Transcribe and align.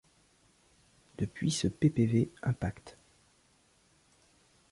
Depuis 1.19 1.51
ce 1.51 1.67
ppv, 1.67 2.29
Impact! 2.41 2.97